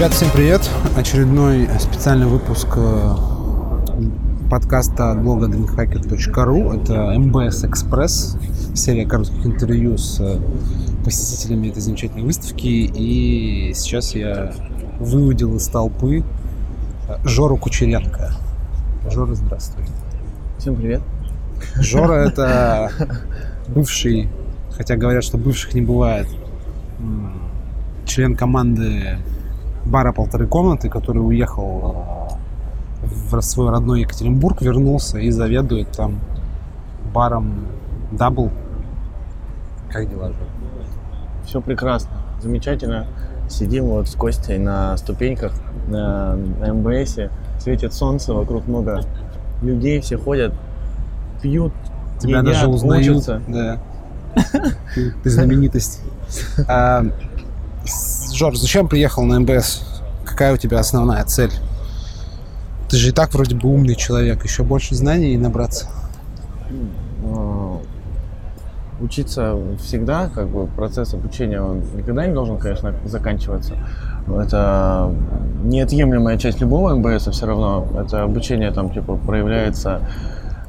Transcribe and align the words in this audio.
Ребята, 0.00 0.14
всем 0.14 0.30
привет! 0.30 0.70
Очередной 0.96 1.68
специальный 1.78 2.24
выпуск 2.24 2.68
э, 2.74 3.16
подкаста 4.50 5.12
от 5.12 5.22
блога 5.22 5.44
drinkhacker.ru. 5.44 6.82
Это 6.82 7.14
MBS 7.18 7.68
Express, 7.68 8.40
серия 8.74 9.04
коротких 9.04 9.44
интервью 9.44 9.98
с 9.98 10.18
э, 10.20 10.40
посетителями 11.04 11.68
этой 11.68 11.82
замечательной 11.82 12.22
выставки. 12.22 12.66
И 12.66 13.74
сейчас 13.74 14.14
я 14.14 14.54
выудил 14.98 15.56
из 15.56 15.68
толпы 15.68 16.24
э, 17.06 17.16
Жору 17.24 17.58
Кучеренко. 17.58 18.32
Жора, 19.10 19.34
здравствуй. 19.34 19.84
Всем 20.56 20.76
привет. 20.76 21.02
Жора— 21.74 22.14
это 22.26 22.90
бывший, 23.68 24.30
хотя 24.74 24.96
говорят, 24.96 25.24
что 25.24 25.36
бывших 25.36 25.74
не 25.74 25.82
бывает, 25.82 26.26
член 28.06 28.34
команды 28.34 29.18
бара 29.90 30.12
«Полторы 30.12 30.46
комнаты», 30.46 30.88
который 30.88 31.18
уехал 31.18 32.06
э, 33.02 33.08
в 33.30 33.40
свой 33.42 33.70
родной 33.70 34.02
Екатеринбург, 34.02 34.62
вернулся 34.62 35.18
и 35.18 35.30
заведует 35.30 35.90
там 35.90 36.20
баром 37.12 37.66
«Дабл». 38.12 38.50
Как 39.90 40.08
дела, 40.08 40.28
Жора? 40.28 40.36
Все 41.44 41.60
прекрасно, 41.60 42.10
замечательно. 42.40 43.06
Сидим 43.48 43.86
вот 43.86 44.08
с 44.08 44.14
Костей 44.14 44.58
на 44.58 44.96
ступеньках 44.96 45.52
на, 45.88 46.36
на 46.36 46.72
МБСе, 46.72 47.30
светит 47.58 47.92
солнце, 47.92 48.32
вокруг 48.32 48.68
много 48.68 49.02
людей, 49.60 50.00
все 50.00 50.16
ходят, 50.16 50.54
пьют, 51.42 51.72
Тебя 52.20 52.38
едят, 52.38 52.52
даже 52.52 52.68
узнают. 52.68 53.08
учатся. 53.08 53.42
Да. 53.48 53.78
Ты, 54.94 55.30
знаменитость. 55.30 56.00
А, 56.68 57.04
Жор, 58.32 58.56
зачем 58.56 58.86
приехал 58.86 59.24
на 59.24 59.40
МБС? 59.40 59.82
Какая 60.40 60.54
у 60.54 60.56
тебя 60.56 60.78
основная 60.78 61.22
цель? 61.24 61.50
Ты 62.88 62.96
же 62.96 63.10
и 63.10 63.12
так 63.12 63.34
вроде 63.34 63.54
бы 63.54 63.68
умный 63.68 63.94
человек. 63.94 64.42
Еще 64.42 64.62
больше 64.62 64.94
знаний 64.94 65.36
набраться. 65.36 65.88
Э, 67.24 67.76
Учиться 69.02 69.58
всегда, 69.78 70.30
как 70.34 70.48
бы 70.48 70.66
процесс 70.66 71.12
обучения, 71.12 71.60
он 71.60 71.82
никогда 71.94 72.26
не 72.26 72.32
должен, 72.32 72.56
конечно, 72.56 72.94
заканчиваться. 73.04 73.74
Это 74.34 75.14
неотъемлемая 75.62 76.38
часть 76.38 76.62
любого 76.62 76.94
МБС, 76.94 77.28
все 77.28 77.44
равно. 77.44 77.86
Это 78.02 78.22
обучение 78.22 78.70
там 78.70 78.88
типа 78.88 79.16
проявляется 79.16 80.00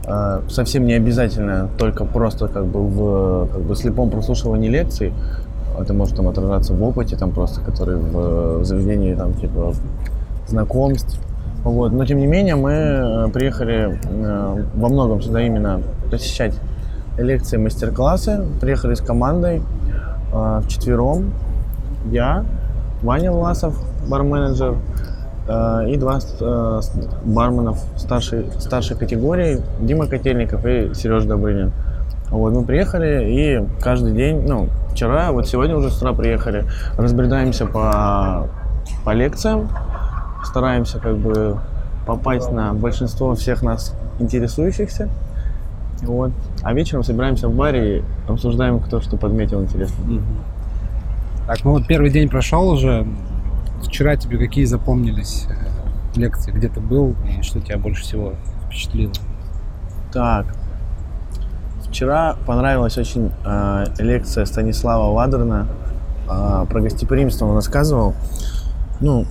э, 0.05 0.41
совсем 0.49 0.85
не 0.85 0.95
обязательно 0.95 1.69
только 1.77 2.03
просто 2.03 2.49
как 2.49 2.65
бы 2.65 2.85
в 2.85 3.47
как 3.47 3.61
бы 3.61 3.73
слепом 3.77 4.09
прослушивании 4.09 4.67
лекций. 4.67 5.13
Это 5.79 5.93
может 5.93 6.15
там 6.15 6.27
отражаться 6.27 6.73
в 6.73 6.83
опыте, 6.83 7.15
там 7.15 7.31
просто, 7.31 7.61
который 7.61 7.97
в, 7.97 8.59
в 8.59 8.65
заведении 8.65 9.15
там 9.15 9.33
типа 9.33 9.73
знакомств. 10.47 11.19
Вот. 11.63 11.91
Но 11.91 12.05
тем 12.05 12.17
не 12.17 12.27
менее 12.27 12.55
мы 12.55 12.71
э, 12.71 13.27
приехали 13.31 13.99
э, 14.03 14.65
во 14.75 14.89
многом 14.89 15.21
сюда 15.21 15.41
именно 15.41 15.81
посещать 16.09 16.53
лекции, 17.17 17.57
мастер-классы. 17.57 18.45
Приехали 18.59 18.95
с 18.95 19.01
командой 19.01 19.61
э, 20.33 20.61
вчетвером. 20.65 21.33
Я, 22.11 22.45
Ваня 23.03 23.31
Власов, 23.31 23.77
бар-менеджер, 24.07 24.75
э, 25.47 25.89
и 25.89 25.97
два 25.97 26.19
барменов 27.25 27.79
старшей, 27.95 28.47
старшей 28.59 28.97
категории, 28.97 29.61
Дима 29.79 30.07
Котельников 30.07 30.65
и 30.65 30.93
Сережа 30.95 31.27
Добрынин. 31.27 31.71
Вот, 32.31 32.53
мы 32.53 32.63
приехали 32.63 33.29
и 33.29 33.81
каждый 33.81 34.13
день, 34.13 34.47
ну, 34.47 34.69
вчера, 34.91 35.31
вот 35.33 35.47
сегодня 35.47 35.75
уже 35.75 35.91
с 35.91 35.97
утра 35.97 36.13
приехали, 36.13 36.65
разбредаемся 36.97 37.65
по, 37.65 38.47
по 39.03 39.11
лекциям, 39.11 39.69
стараемся 40.43 40.99
как 40.99 41.17
бы 41.17 41.59
попасть 42.07 42.51
на 42.51 42.73
большинство 42.73 43.35
всех 43.35 43.61
нас 43.61 43.95
интересующихся. 44.19 45.09
Вот. 46.01 46.31
А 46.63 46.73
вечером 46.73 47.03
собираемся 47.03 47.47
в 47.47 47.55
баре 47.55 47.99
и 47.99 48.03
обсуждаем, 48.27 48.79
кто 48.79 49.01
что 49.01 49.17
подметил 49.17 49.61
интересно. 49.61 50.03
Так, 51.47 51.63
ну 51.63 51.71
вот 51.71 51.85
первый 51.85 52.09
день 52.09 52.29
прошел 52.29 52.69
уже. 52.69 53.05
Вчера 53.83 54.15
тебе 54.15 54.37
какие 54.37 54.65
запомнились 54.65 55.47
э, 55.49 56.19
лекции? 56.19 56.51
Где 56.51 56.69
ты 56.69 56.79
был 56.79 57.15
и 57.27 57.41
что 57.41 57.59
тебя 57.59 57.77
больше 57.77 58.03
всего 58.03 58.33
впечатлило? 58.67 59.11
Так. 60.13 60.45
Вчера 61.91 62.37
понравилась 62.47 62.97
очень 62.97 63.33
э, 63.43 63.85
лекция 63.99 64.45
Станислава 64.45 65.13
Вадерна 65.13 65.67
э, 66.25 66.65
про 66.69 66.81
гостеприимство. 66.81 67.47
Он 67.47 67.55
рассказывал. 67.55 68.13
Ну, 69.01 69.25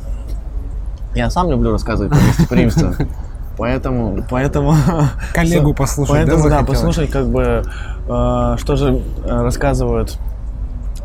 я 1.15 1.31
сам 1.31 1.50
люблю 1.50 1.72
рассказывать 1.72 2.12
про 2.12 2.21
гостеприимство. 2.21 2.94
Поэтому, 3.56 4.25
поэтому... 4.31 4.75
Коллегу 5.34 5.75
послушать, 5.75 6.15
Поэтому, 6.15 6.44
да, 6.44 6.60
да, 6.60 6.65
послушать, 6.65 7.10
как 7.10 7.28
бы, 7.28 7.62
э, 8.09 8.56
что 8.59 8.77
же 8.77 9.03
рассказывают 9.27 10.19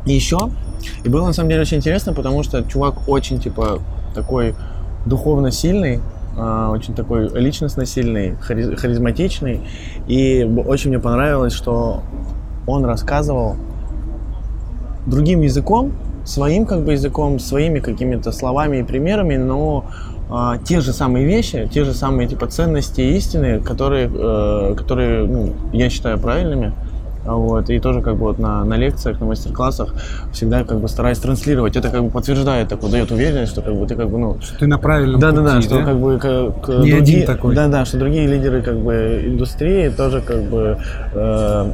еще. 0.06 0.52
И 1.04 1.10
было, 1.10 1.28
на 1.28 1.34
самом 1.34 1.50
деле, 1.50 1.62
очень 1.62 1.78
интересно, 1.78 2.14
потому 2.14 2.44
что 2.44 2.64
чувак 2.64 3.10
очень, 3.10 3.42
типа, 3.42 3.80
такой 4.14 4.56
духовно 5.06 5.52
сильный, 5.52 6.02
очень 6.38 6.94
такой 6.94 7.30
личностно 7.30 7.86
сильный, 7.86 8.36
хари- 8.42 8.76
харизматичный. 8.76 9.62
И 10.08 10.44
очень 10.66 10.90
мне 10.90 11.00
понравилось, 11.00 11.54
что 11.54 12.02
он 12.68 12.86
рассказывал 12.86 13.56
другим 15.06 15.42
языком, 15.42 15.94
своим 16.26 16.66
как 16.66 16.84
бы 16.84 16.94
языком, 16.94 17.40
своими 17.40 17.80
какими-то 17.80 18.32
словами 18.32 18.78
и 18.78 18.84
примерами, 18.84 19.38
но 19.38 19.86
а, 20.30 20.58
те 20.58 20.82
же 20.82 20.92
самые 20.92 21.26
вещи, 21.26 21.70
те 21.72 21.84
же 21.84 21.94
самые 21.94 22.28
типа 22.28 22.48
ценности 22.48 23.02
и 23.02 23.16
истины, 23.16 23.62
которые, 23.62 24.10
э, 24.12 24.76
которые 24.76 25.28
ну, 25.28 25.54
я 25.72 25.90
считаю 25.90 26.18
правильными. 26.18 26.74
Вот, 27.26 27.70
и 27.70 27.80
тоже 27.80 28.02
как 28.02 28.16
бы 28.16 28.22
вот 28.22 28.40
на, 28.40 28.64
на 28.64 28.76
лекциях, 28.76 29.20
на 29.20 29.26
мастер-классах 29.26 29.94
всегда 30.32 30.64
как 30.64 30.80
бы 30.80 30.88
стараюсь 30.88 31.20
транслировать. 31.20 31.76
Это 31.76 31.90
как 31.90 32.04
бы 32.04 32.10
подтверждает, 32.10 32.70
такой, 32.70 32.92
дает 32.92 33.12
уверенность, 33.12 33.52
что 33.52 33.62
как 33.62 33.76
бы 33.76 33.88
ты 33.88 33.96
как 33.96 34.10
бы, 34.10 34.18
ну, 34.18 34.38
Ты 34.60 34.68
на 34.68 34.78
правильном 34.78 35.20
да, 35.20 35.32
да, 35.32 35.42
да, 35.42 35.56
пути, 35.56 35.68
что 35.68 35.84
как 35.84 35.98
бы 36.00 36.18
как, 36.20 36.68
Не 36.80 36.92
один 36.92 37.26
такой. 37.26 37.56
Да, 37.56 37.68
да, 37.68 37.86
что 37.86 37.98
другие 37.98 38.28
лидеры 38.28 38.62
как 38.62 38.78
бы 38.80 39.24
индустрии 39.26 39.90
тоже 39.90 40.22
как 40.22 40.44
бы 40.44 40.78
э, 41.14 41.74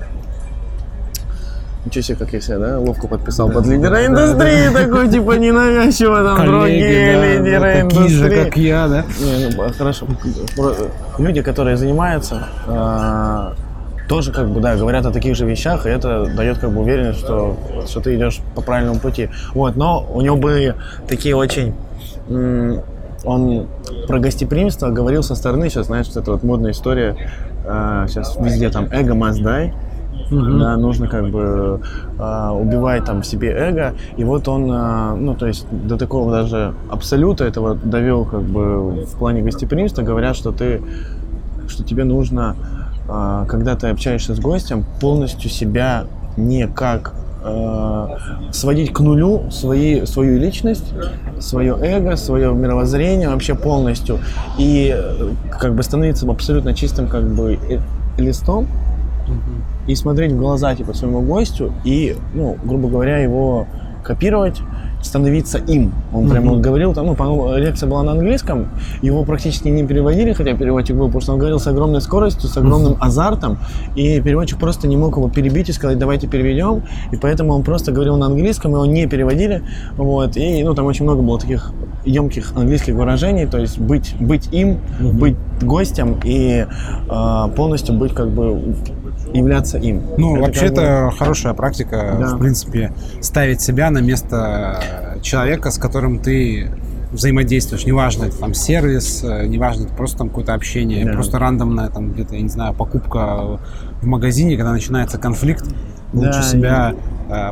Ничего 1.83 2.01
себе, 2.03 2.17
как 2.17 2.31
я 2.31 2.41
себя, 2.41 2.59
да, 2.59 2.79
ловко 2.79 3.07
подписал 3.07 3.47
Да, 3.47 3.55
под 3.55 3.65
лидера 3.65 3.89
да, 3.95 4.05
индустрии, 4.05 4.69
такой, 4.71 5.09
типа, 5.09 5.31
ненавязчиво, 5.31 6.23
там, 6.23 6.45
другие 6.45 7.15
Коллеги, 7.15 7.15
да, 7.15 7.39
лидеры 7.39 7.59
да, 7.59 7.89
такие 7.89 8.07
же, 8.09 8.23
индустрии. 8.25 8.43
как 8.45 8.57
я, 8.57 8.87
да? 8.87 9.03
Не, 9.19 9.55
ну, 9.55 9.73
хорошо. 9.75 10.07
Люди, 11.17 11.41
которые 11.41 11.77
занимаются, 11.77 12.43
э, 12.67 13.51
тоже 14.11 14.33
как 14.33 14.49
бы, 14.49 14.59
да, 14.59 14.75
говорят 14.75 15.05
о 15.05 15.11
таких 15.11 15.37
же 15.37 15.45
вещах, 15.45 15.85
и 15.85 15.89
это 15.89 16.25
дает 16.35 16.57
как 16.57 16.73
бы 16.73 16.81
уверенность, 16.81 17.19
что, 17.19 17.55
что 17.87 18.01
ты 18.01 18.17
идешь 18.17 18.41
по 18.55 18.61
правильному 18.61 18.99
пути. 18.99 19.29
Вот, 19.53 19.77
но 19.77 20.05
у 20.13 20.19
него 20.19 20.35
были 20.35 20.75
такие 21.07 21.33
очень... 21.33 21.73
Он 23.23 23.67
про 24.07 24.19
гостеприимство 24.19 24.89
говорил 24.89 25.23
со 25.23 25.33
стороны, 25.33 25.69
сейчас, 25.69 25.85
знаешь, 25.85 26.07
вот 26.07 26.17
эта 26.17 26.31
вот 26.31 26.43
модная 26.43 26.71
история, 26.71 27.15
э, 27.65 28.05
сейчас 28.09 28.35
везде 28.37 28.69
там 28.69 28.87
эго 28.91 29.13
must 29.13 29.43
die, 29.43 29.71
да, 30.29 30.75
нужно 30.75 31.07
как 31.07 31.29
бы 31.29 31.81
а, 32.17 32.51
убивать 32.53 33.05
там 33.05 33.21
в 33.21 33.25
себе 33.25 33.51
эго. 33.51 33.93
И 34.17 34.23
вот 34.23 34.47
он, 34.47 34.69
а, 34.71 35.15
ну, 35.15 35.35
то 35.35 35.45
есть 35.45 35.67
до 35.71 35.97
такого 35.97 36.31
даже 36.31 36.73
абсолюта 36.89 37.45
этого 37.45 37.75
довел 37.75 38.25
как 38.25 38.41
бы 38.41 39.05
в 39.05 39.17
плане 39.17 39.41
гостеприимства, 39.41 40.01
говорят, 40.01 40.35
что 40.35 40.51
ты, 40.51 40.81
что 41.67 41.83
тебе 41.83 42.05
нужно, 42.05 42.55
когда 43.07 43.75
ты 43.75 43.87
общаешься 43.87 44.35
с 44.35 44.39
гостем, 44.39 44.85
полностью 44.99 45.49
себя 45.49 46.05
не 46.37 46.67
как 46.67 47.13
а, 47.43 48.17
сводить 48.51 48.93
к 48.93 48.99
нулю 48.99 49.49
свои, 49.49 50.05
свою 50.05 50.39
личность, 50.39 50.93
свое 51.39 51.75
эго, 51.81 52.15
свое 52.15 52.53
мировоззрение 52.53 53.29
вообще 53.29 53.55
полностью. 53.55 54.19
И 54.59 54.93
э, 54.95 55.29
как 55.59 55.73
бы 55.73 55.81
становиться 55.81 56.29
абсолютно 56.29 56.75
чистым 56.75 57.07
как 57.07 57.27
бы 57.27 57.57
э, 57.67 57.79
листом, 58.21 58.67
и 59.87 59.95
смотреть 59.95 60.33
в 60.33 60.37
глаза 60.37 60.75
типа 60.75 60.93
своему 60.93 61.21
гостю 61.21 61.73
и, 61.83 62.15
ну, 62.33 62.57
грубо 62.63 62.89
говоря, 62.89 63.17
его 63.17 63.65
копировать, 64.03 64.61
становиться 65.01 65.57
им. 65.57 65.93
Он 66.13 66.29
прямо 66.29 66.53
Мгм. 66.53 66.61
говорил, 66.61 66.93
там, 66.93 67.07
ну, 67.07 67.57
лекция 67.57 67.89
была 67.89 68.03
на 68.03 68.11
английском, 68.11 68.69
его 69.01 69.23
практически 69.23 69.67
не 69.69 69.85
переводили, 69.85 70.33
хотя 70.33 70.53
переводчик 70.53 70.95
был, 70.95 71.05
потому 71.07 71.21
что 71.21 71.33
он 71.33 71.39
говорил 71.39 71.59
с 71.59 71.67
огромной 71.67 72.01
скоростью, 72.01 72.49
с 72.49 72.57
огромным 72.57 72.97
азартом, 72.99 73.57
и 73.95 74.21
переводчик 74.21 74.59
просто 74.59 74.87
не 74.87 74.97
мог 74.97 75.17
его 75.17 75.29
перебить 75.29 75.69
и 75.69 75.71
сказать, 75.73 75.97
давайте 75.97 76.27
переведем, 76.27 76.83
и 77.11 77.17
поэтому 77.17 77.53
он 77.53 77.63
просто 77.63 77.91
говорил 77.91 78.17
на 78.17 78.27
английском, 78.27 78.71
его 78.71 78.85
не 78.85 79.07
переводили, 79.07 79.63
вот, 79.97 80.37
и, 80.37 80.63
ну, 80.63 80.73
там 80.73 80.85
очень 80.85 81.05
много 81.05 81.21
было 81.21 81.39
таких 81.39 81.71
емких 82.05 82.53
английских 82.55 82.95
выражений, 82.95 83.45
то 83.45 83.57
есть 83.57 83.79
быть, 83.79 84.15
быть 84.19 84.49
им, 84.51 84.79
быть 84.99 85.35
гостем 85.61 86.19
и 86.23 86.65
э, 87.09 87.47
полностью 87.55 87.95
быть 87.95 88.13
как 88.13 88.29
бы 88.29 88.75
являться 89.33 89.77
им. 89.77 90.01
Ну, 90.17 90.35
Это 90.35 90.45
вообще 90.45 90.65
как 90.67 90.75
бы- 90.75 90.81
это 90.81 91.11
хорошая 91.17 91.53
практика, 91.53 92.17
Да. 92.19 92.35
в 92.35 92.39
принципе, 92.39 92.93
ставить 93.21 93.61
себя 93.61 93.89
на 93.91 93.99
место 93.99 94.81
человека, 95.21 95.71
с 95.71 95.77
которым 95.77 96.19
ты 96.19 96.69
взаимодействуешь, 97.11 97.85
неважно, 97.85 98.25
это 98.25 98.37
там 98.37 98.53
сервис, 98.53 99.21
э, 99.23 99.45
неважно, 99.45 99.83
это 99.85 99.93
просто 99.93 100.19
там 100.19 100.29
какое-то 100.29 100.53
общение, 100.53 101.05
Да. 101.05 101.11
просто 101.13 101.39
рандомная 101.39 101.89
там 101.89 102.11
где-то, 102.13 102.35
я 102.35 102.41
не 102.41 102.47
знаю, 102.49 102.73
покупка 102.73 103.59
в 104.01 104.05
магазине, 104.05 104.55
когда 104.55 104.71
начинается 104.71 105.17
конфликт, 105.17 105.65
лучше 106.13 106.31
Да, 106.39 106.41
себя 106.41 106.95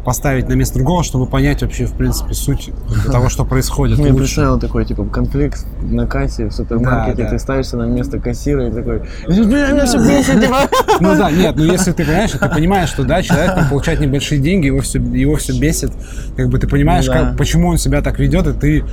поставить 0.04 0.48
на 0.50 0.54
место 0.54 0.76
другого, 0.76 1.04
чтобы 1.04 1.26
понять 1.26 1.62
вообще, 1.62 1.86
в 1.86 1.94
принципе, 1.94 2.34
суть 2.34 2.72
того, 3.12 3.30
что 3.30 3.46
происходит. 3.46 3.98
Ну, 3.98 4.06
я 4.06 4.12
лучше. 4.12 4.26
представил 4.26 4.60
такой, 4.60 4.86
типа, 4.86 5.06
конфликт 5.06 5.66
на 5.82 6.06
кассе 6.06 6.48
в 6.48 6.52
супермаркете, 6.52 7.28
ты 7.30 7.40
ставишься 7.40 7.78
на 7.78 7.84
место 7.84 8.20
кассира 8.20 8.68
и 8.68 8.72
такой, 8.72 9.02
«Бля, 9.28 9.72
меня 9.72 9.86
все 9.86 9.98
бесит, 10.00 10.42
типа». 10.42 10.70
Ну 11.00 11.16
да, 11.16 11.32
нет, 11.32 11.56
ну 11.56 11.64
если 11.64 11.92
ты 11.92 12.04
понимаешь, 12.04 12.32
ты 12.32 12.50
понимаешь, 12.50 12.90
что 12.90 13.04
да, 13.04 13.22
человек 13.22 13.70
получает 13.70 14.00
небольшие 14.00 14.42
деньги, 14.42 14.68
его 14.68 14.82
все, 14.82 15.00
его 15.00 15.36
все 15.38 15.58
бесит, 15.58 15.92
как 16.36 16.50
бы 16.50 16.60
ты 16.60 16.68
понимаешь, 16.68 17.08
как, 17.08 17.38
почему 17.38 17.70
он 17.70 17.78
себя 17.78 18.02
так 18.02 18.20
ведет, 18.20 18.48
и 18.48 18.54
ты 18.54 18.84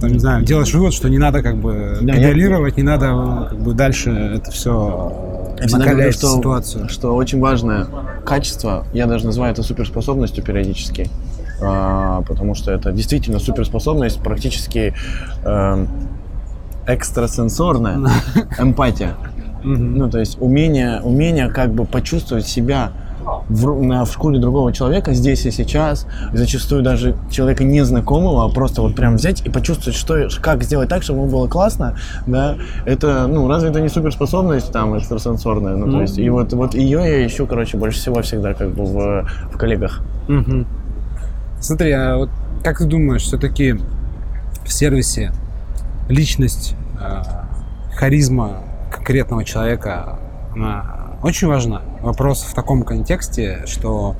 там, 0.00 0.12
не 0.12 0.18
знаю, 0.18 0.44
делаешь 0.44 0.74
вывод, 0.74 0.92
что 0.92 1.08
не 1.08 1.18
надо 1.18 1.42
как 1.42 1.56
бы 1.56 1.98
Да, 2.02 2.14
я- 2.14 2.28
педалировать, 2.28 2.76
не 2.76 2.82
надо 2.82 3.46
как 3.50 3.58
бы 3.58 3.72
дальше 3.74 4.10
это 4.10 4.50
все 4.50 5.44
говорю, 5.56 5.78
накалять 5.78 6.14
что, 6.14 6.36
ситуацию. 6.36 6.88
что 6.88 7.14
очень 7.14 7.40
важное 7.40 7.86
качество, 8.24 8.86
я 8.92 9.06
даже 9.06 9.26
называю 9.26 9.52
это 9.52 9.62
суперспособностью 9.62 10.42
периодически, 10.42 11.08
а, 11.60 12.22
потому 12.22 12.54
что 12.54 12.72
это 12.72 12.92
действительно 12.92 13.38
суперспособность, 13.38 14.20
практически 14.20 14.94
эм, 15.44 15.88
экстрасенсорная 16.86 17.98
эмпатия. 18.58 19.14
Ну, 19.62 20.10
то 20.10 20.18
есть 20.18 20.36
умение, 20.40 21.00
умение 21.00 21.48
как 21.48 21.72
бы 21.72 21.86
почувствовать 21.86 22.46
себя 22.46 22.92
в, 23.48 24.04
в 24.04 24.12
шкуре 24.12 24.38
другого 24.38 24.72
человека 24.72 25.12
здесь 25.12 25.44
и 25.46 25.50
сейчас, 25.50 26.06
зачастую 26.32 26.82
даже 26.82 27.16
человека 27.30 27.64
незнакомого, 27.64 28.44
а 28.44 28.48
просто 28.48 28.82
вот 28.82 28.94
прям 28.94 29.16
взять 29.16 29.44
и 29.46 29.50
почувствовать, 29.50 29.96
что, 29.96 30.28
как 30.40 30.62
сделать 30.62 30.88
так, 30.88 31.02
чтобы 31.02 31.20
ему 31.20 31.30
было 31.30 31.48
классно, 31.48 31.96
да, 32.26 32.56
это, 32.84 33.26
ну, 33.26 33.46
разве 33.48 33.70
это 33.70 33.80
не 33.80 33.88
суперспособность 33.88 34.72
там 34.72 34.96
экстрасенсорная, 34.96 35.76
ну, 35.76 35.90
то 35.90 36.00
есть, 36.02 36.18
и 36.18 36.28
вот, 36.30 36.52
вот 36.52 36.74
ее 36.74 37.00
я 37.00 37.26
ищу, 37.26 37.46
короче, 37.46 37.76
больше 37.76 37.98
всего 37.98 38.22
всегда 38.22 38.54
как 38.54 38.70
бы 38.70 38.84
в, 38.84 39.28
в 39.52 39.58
коллегах. 39.58 40.00
Мгм. 40.28 40.66
Смотри, 41.60 41.92
а 41.92 42.16
вот 42.16 42.30
как 42.62 42.78
ты 42.78 42.86
думаешь, 42.86 43.22
все-таки 43.22 43.74
в 44.64 44.72
сервисе 44.72 45.32
личность, 46.08 46.74
э, 47.00 47.22
харизма 47.94 48.62
конкретного 48.90 49.44
человека, 49.44 50.18
она 50.54 51.18
очень 51.22 51.48
важна? 51.48 51.82
Вопрос 52.04 52.42
в 52.42 52.54
таком 52.54 52.82
контексте, 52.82 53.62
что 53.66 54.14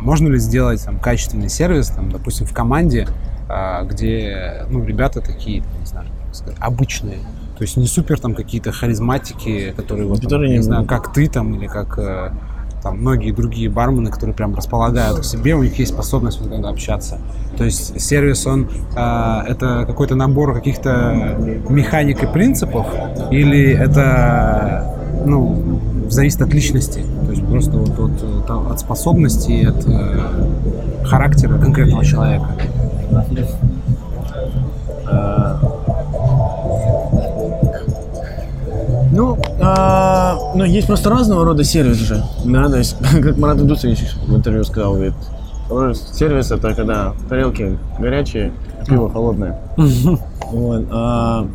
можно 0.00 0.28
ли 0.28 0.38
сделать 0.38 0.84
там, 0.84 0.98
качественный 0.98 1.48
сервис, 1.48 1.88
там, 1.88 2.10
допустим, 2.10 2.46
в 2.46 2.52
команде, 2.52 3.06
э, 3.48 3.86
где 3.86 4.64
ну, 4.68 4.84
ребята 4.84 5.20
такие, 5.20 5.62
не 5.80 5.86
знаю, 5.86 6.08
сказать, 6.32 6.56
обычные, 6.60 7.18
то 7.56 7.62
есть 7.62 7.76
не 7.76 7.86
супер 7.86 8.20
там 8.20 8.34
какие-то 8.34 8.72
харизматики, 8.72 9.72
которые, 9.76 10.06
вот, 10.06 10.20
там, 10.22 10.42
не, 10.42 10.50
не- 10.50 10.62
знаю, 10.62 10.86
как 10.86 11.12
ты 11.12 11.28
там 11.28 11.54
или 11.54 11.66
как 11.66 11.98
э, 11.98 12.30
там 12.82 12.98
многие 12.98 13.32
другие 13.32 13.68
бармены, 13.68 14.10
которые 14.10 14.34
прям 14.34 14.54
располагают 14.54 15.20
к 15.20 15.24
себе, 15.24 15.54
у 15.54 15.62
них 15.62 15.78
есть 15.78 15.92
способность 15.92 16.40
вот 16.40 16.50
когда 16.50 16.68
общаться. 16.68 17.18
То 17.56 17.64
есть 17.64 18.00
сервис, 18.00 18.46
он 18.46 18.68
э, 18.96 19.40
это 19.48 19.84
какой-то 19.86 20.14
набор 20.14 20.54
каких-то 20.54 21.36
механик 21.68 22.22
и 22.22 22.26
принципов, 22.26 22.86
или 23.30 23.72
это 23.72 24.94
ну 25.26 25.80
зависит 26.10 26.42
от 26.42 26.52
личности, 26.54 27.04
то 27.24 27.30
есть 27.30 27.44
просто 27.46 27.72
вот 27.76 27.90
от, 27.98 28.50
от- 28.50 28.72
от 28.72 28.80
способностей, 28.80 29.64
от 29.66 29.86
э, 29.86 30.20
характера 31.04 31.58
конкретного 31.58 32.04
человека. 32.04 32.48
Ну, 39.10 39.38
а, 39.60 40.36
ну, 40.54 40.64
есть 40.64 40.86
просто 40.86 41.10
разного 41.10 41.44
рода 41.44 41.64
сервис 41.64 41.96
же. 41.96 42.22
Да, 42.44 42.68
то 42.68 42.76
есть, 42.76 42.96
как 43.22 43.36
Марат 43.38 43.58
Идусович 43.58 44.00
в 44.26 44.34
интервью 44.36 44.64
сказал, 44.64 44.94
говорит, 44.94 45.14
«Ой, 45.70 45.94
сервис 45.94 46.50
это 46.50 46.74
когда 46.74 47.12
тарелки 47.28 47.78
горячие, 47.98 48.52
а 48.80 48.84
пиво 48.84 49.10
холодное. 49.10 49.58
Вот, 50.50 50.84
а, 50.90 51.46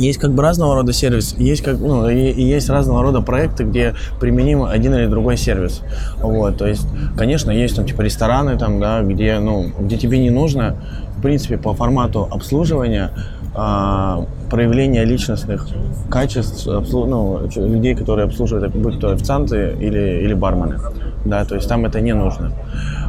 есть 0.00 0.18
как 0.18 0.32
бы 0.32 0.42
разного 0.42 0.74
рода 0.74 0.92
сервис, 0.92 1.34
есть 1.38 1.62
как, 1.62 1.78
ну, 1.78 2.08
и, 2.08 2.30
и 2.30 2.42
есть 2.42 2.70
разного 2.70 3.02
рода 3.02 3.20
проекты, 3.20 3.64
где 3.64 3.94
применим 4.18 4.64
один 4.64 4.94
или 4.94 5.06
другой 5.06 5.36
сервис. 5.36 5.82
Вот, 6.18 6.56
то 6.56 6.66
есть, 6.66 6.86
конечно, 7.16 7.50
есть 7.50 7.76
там 7.76 7.86
типа 7.86 8.02
рестораны 8.02 8.58
там, 8.58 8.80
да, 8.80 9.02
где, 9.02 9.38
ну, 9.38 9.70
где 9.78 9.96
тебе 9.96 10.18
не 10.18 10.30
нужно, 10.30 10.76
в 11.18 11.22
принципе, 11.22 11.58
по 11.58 11.74
формату 11.74 12.26
обслуживания 12.30 13.10
а, 13.54 14.24
проявление 14.48 15.04
личностных 15.04 15.66
качеств 16.08 16.66
обслу- 16.66 17.06
ну, 17.06 17.40
людей, 17.56 17.94
которые 17.94 18.26
обслуживают, 18.26 18.74
будь 18.74 19.00
то 19.00 19.10
официанты 19.10 19.76
или, 19.80 20.22
или 20.22 20.34
бармены. 20.34 20.78
Да, 21.24 21.44
то 21.44 21.56
есть 21.56 21.68
там 21.68 21.84
это 21.84 22.00
не 22.00 22.14
нужно. 22.14 22.52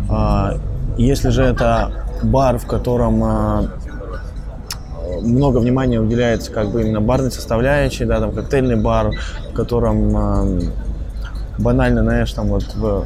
А, 0.10 0.56
если 0.98 1.30
же 1.30 1.44
это 1.44 1.92
бар, 2.24 2.58
в 2.58 2.66
котором 2.66 3.24
а, 3.24 3.64
много 5.22 5.58
внимания 5.58 6.00
уделяется 6.00 6.52
как 6.52 6.70
бы 6.70 6.82
именно 6.82 7.02
барной 7.02 7.32
составляющей, 7.32 8.06
да, 8.06 8.20
там 8.20 8.32
коктейльный 8.32 8.76
бар, 8.76 9.12
в 9.52 9.54
котором 9.54 10.16
эм, 10.16 10.62
банально, 11.58 12.04
знаешь, 12.04 12.32
там 12.34 12.48
вот 12.48 12.64
в 12.76 13.06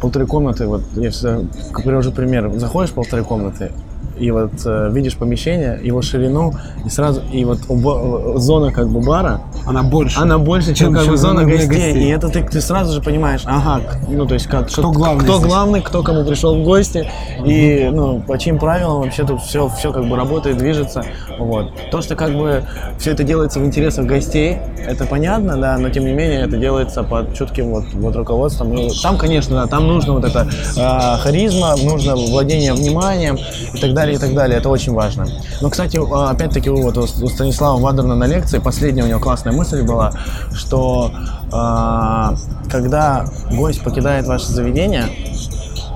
полторы 0.00 0.26
комнаты, 0.26 0.66
вот 0.66 0.82
я 0.96 1.10
всегда 1.10 1.40
привожу 1.82 2.12
пример, 2.12 2.50
заходишь 2.56 2.90
в 2.90 2.94
полторы 2.94 3.24
комнаты, 3.24 3.72
и 4.18 4.30
вот 4.30 4.52
э, 4.64 4.90
видишь 4.92 5.16
помещение, 5.16 5.78
его 5.82 6.02
ширину, 6.02 6.52
и 6.84 6.88
сразу, 6.88 7.20
и 7.32 7.44
вот 7.44 7.58
уба- 7.68 8.38
зона 8.38 8.72
как 8.72 8.88
бы 8.88 9.00
бара, 9.00 9.40
Она 9.66 9.82
больше. 9.82 10.20
она 10.20 10.38
больше, 10.38 10.74
чем, 10.74 10.88
Чем- 10.88 10.94
как 10.94 11.06
бы 11.08 11.16
зона 11.16 11.44
гостей. 11.44 11.66
гостей. 11.68 12.04
И 12.04 12.08
это 12.10 12.28
ты, 12.28 12.42
ты 12.42 12.60
сразу 12.60 12.92
же 12.94 13.00
понимаешь, 13.02 13.42
ага, 13.44 13.80
ну 14.08 14.26
то 14.26 14.34
есть 14.34 14.46
как, 14.46 14.68
что- 14.68 14.90
главный 14.92 15.24
кто 15.24 15.38
здесь? 15.38 15.46
главный, 15.48 15.80
кто 15.82 16.02
кому 16.02 16.24
пришел 16.24 16.56
в 16.60 16.64
гости, 16.64 17.08
и 17.44 17.88
ну 17.92 18.20
по 18.20 18.38
чьим 18.38 18.58
правилам 18.58 19.00
вообще 19.02 19.24
тут 19.24 19.40
все, 19.42 19.68
все 19.68 19.92
как 19.92 20.06
бы 20.08 20.16
работает, 20.16 20.58
движется. 20.58 21.02
Вот. 21.38 21.72
То, 21.90 22.00
что 22.02 22.14
как 22.16 22.32
бы 22.36 22.64
все 22.98 23.12
это 23.12 23.24
делается 23.24 23.58
в 23.60 23.64
интересах 23.64 24.06
гостей, 24.06 24.58
это 24.86 25.04
понятно, 25.06 25.56
да, 25.56 25.76
но 25.78 25.88
тем 25.90 26.04
не 26.04 26.12
менее 26.12 26.40
это 26.42 26.56
делается 26.56 27.02
под 27.02 27.34
чутким 27.34 27.70
вот, 27.70 27.84
вот 27.94 28.14
руководством. 28.16 28.74
И 28.74 28.90
там, 29.02 29.16
конечно, 29.18 29.56
да, 29.62 29.66
там 29.66 29.86
нужно 29.86 30.12
вот 30.14 30.24
это 30.24 30.46
а, 30.78 31.16
харизма, 31.18 31.74
нужно 31.82 32.14
владение 32.16 32.72
вниманием 32.74 33.36
и 33.74 33.78
так 33.80 33.94
далее, 33.94 34.03
и 34.12 34.18
так 34.18 34.34
далее. 34.34 34.58
Это 34.58 34.68
очень 34.68 34.92
важно. 34.92 35.26
Но, 35.60 35.70
кстати, 35.70 35.98
а, 35.98 36.30
опять-таки, 36.30 36.70
вот 36.70 36.96
у 36.96 37.06
Станислава 37.06 37.80
Вадерна 37.80 38.14
на 38.14 38.24
лекции 38.24 38.58
последняя 38.58 39.04
у 39.04 39.06
него 39.06 39.20
классная 39.20 39.52
мысль 39.52 39.82
была, 39.82 40.12
что 40.52 41.10
а, 41.52 42.34
когда 42.70 43.24
гость 43.50 43.82
покидает 43.82 44.26
ваше 44.26 44.46
заведение, 44.46 45.04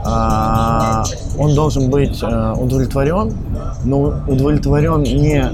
а, 0.04 1.04
он 1.36 1.54
должен 1.54 1.90
быть 1.90 2.18
а, 2.22 2.54
удовлетворен, 2.54 3.36
но 3.84 4.14
удовлетворен 4.26 5.02
не 5.02 5.44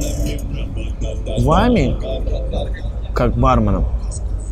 вами, 1.43 1.97
как 3.15 3.37
барменом, 3.37 3.87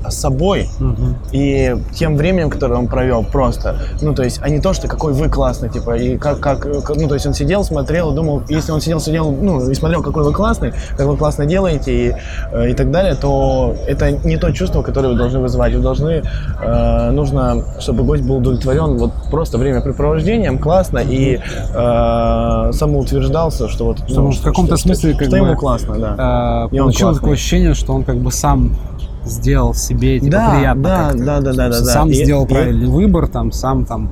собой 0.08 0.68
Мгм. 0.78 1.16
и 1.32 1.76
тем 1.94 2.16
временем, 2.16 2.50
которое 2.50 2.74
он 2.76 2.86
провел 2.88 3.24
просто. 3.24 3.76
Ну, 4.00 4.14
то 4.14 4.22
есть, 4.22 4.40
а 4.42 4.48
не 4.48 4.60
то, 4.60 4.72
что 4.72 4.88
какой 4.88 5.12
вы 5.12 5.28
классный, 5.28 5.68
типа, 5.68 5.96
и 5.96 6.16
как, 6.18 6.40
как, 6.40 6.66
ну, 6.66 7.08
то 7.08 7.14
есть 7.14 7.26
он 7.26 7.34
сидел, 7.34 7.64
смотрел, 7.64 8.12
думал, 8.12 8.42
если 8.48 8.72
он 8.72 8.80
сидел, 8.80 9.00
сидел, 9.00 9.30
ну, 9.30 9.68
и 9.70 9.74
смотрел, 9.74 10.02
какой 10.02 10.24
вы 10.24 10.32
классный, 10.32 10.72
как 10.96 11.06
вы 11.06 11.16
классно 11.16 11.46
делаете 11.46 11.92
и, 12.08 12.14
э, 12.52 12.70
и 12.70 12.74
так 12.74 12.90
далее, 12.90 13.14
то 13.14 13.74
это 13.86 14.10
не 14.10 14.36
то 14.36 14.50
чувство, 14.52 14.82
которое 14.82 15.08
вы 15.08 15.14
должны 15.16 15.38
вызывать. 15.40 15.74
Вы 15.74 15.80
должны, 15.80 16.22
э, 16.62 17.10
нужно, 17.10 17.64
чтобы 17.80 18.04
гость 18.04 18.22
был 18.24 18.36
удовлетворен 18.36 18.98
вот 18.98 19.12
просто 19.30 19.58
времяпрепровождением 19.58 20.58
классно 20.58 20.98
и 20.98 21.38
э, 21.74 22.70
самоутверждался, 22.72 23.68
что 23.68 23.86
вот... 23.86 23.98
Что, 24.08 24.20
ну, 24.22 24.30
в 24.30 24.40
каком-то 24.42 24.76
смысле, 24.76 25.10
что, 25.10 25.18
как 25.18 25.28
что 25.28 25.38
бы, 25.38 25.46
ему 25.46 25.56
классно, 25.56 25.98
да. 25.98 26.66
э, 26.70 26.74
И 26.74 26.78
он 26.78 26.86
получил 26.86 27.06
классный. 27.08 27.20
такое 27.20 27.32
ощущение, 27.34 27.74
что 27.74 27.92
он 27.94 28.04
как 28.04 28.16
бы 28.16 28.30
сам 28.32 28.76
сделал 29.24 29.74
себе 29.74 30.18
типа, 30.20 30.32
Да, 30.32 30.54
приятно 30.54 30.82
да, 30.82 30.96
как-то. 31.08 31.18
да, 31.24 31.40
да, 31.40 31.52
да, 31.52 31.52
да, 31.52 31.68
да. 31.68 31.84
Сам 31.84 32.08
И- 32.10 32.14
сделал 32.14 32.44
и- 32.44 32.48
правильный 32.48 32.88
выбор, 32.88 33.28
там, 33.28 33.52
сам 33.52 33.84
там 33.84 34.10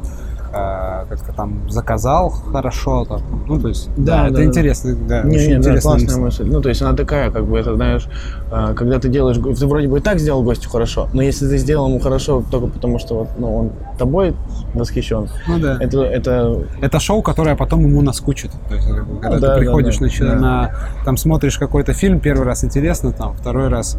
э, 0.52 1.04
как-то 1.08 1.32
там 1.32 1.70
заказал 1.70 2.28
хорошо, 2.30 3.04
там, 3.04 3.20
ну 3.46 3.60
то 3.60 3.68
есть, 3.68 3.88
Да, 3.96 4.04
да, 4.04 4.22
да, 4.22 4.26
это 4.30 4.36
да. 4.38 4.44
интересно, 4.46 4.96
да, 5.08 5.22
Не, 5.22 5.36
очень 5.36 5.46
не, 5.46 5.52
да, 5.52 5.58
интересная 5.58 5.80
классная 5.80 6.16
мысль. 6.18 6.42
мысль. 6.42 6.52
Ну, 6.52 6.60
то 6.60 6.68
есть 6.70 6.82
она 6.82 6.96
такая, 6.96 7.30
как 7.30 7.46
бы, 7.46 7.56
это, 7.56 7.76
знаешь, 7.76 8.08
э, 8.50 8.74
когда 8.74 8.98
ты 8.98 9.08
делаешь, 9.08 9.36
ты 9.56 9.66
вроде 9.68 9.86
бы 9.86 9.98
и 9.98 10.00
так 10.00 10.18
сделал 10.18 10.42
гостю 10.42 10.68
хорошо, 10.68 11.08
но 11.12 11.22
если 11.22 11.46
ты 11.48 11.56
сделал 11.56 11.86
ему 11.88 12.00
хорошо 12.00 12.42
только 12.50 12.66
потому, 12.66 12.98
что 12.98 13.14
вот, 13.20 13.28
ну, 13.38 13.56
он 13.56 13.70
тобой 13.96 14.34
восхищен, 14.74 15.28
Ну 15.46 15.58
да. 15.60 15.76
это, 15.80 16.02
это, 16.02 16.64
Это 16.80 16.98
шоу, 16.98 17.22
которое 17.22 17.54
потом 17.54 17.82
ему 17.86 18.02
наскучит. 18.02 18.50
То 18.68 18.74
есть, 18.74 18.88
когда 18.88 19.28
да, 19.30 19.36
ты 19.36 19.40
да, 19.40 19.54
приходишь 19.56 19.98
да, 19.98 20.04
на, 20.04 20.10
чё- 20.10 20.26
да. 20.26 20.34
на- 20.34 20.70
там 21.04 21.16
смотришь 21.16 21.58
какой-то 21.58 21.92
фильм, 21.92 22.18
первый 22.18 22.44
раз 22.44 22.64
интересно, 22.64 23.12
там 23.12 23.34
второй 23.34 23.68
раз 23.68 23.96